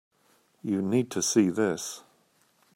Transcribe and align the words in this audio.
You 0.63 0.81
need 0.81 1.11
to 1.11 1.21
see 1.21 1.51
this. 1.51 2.01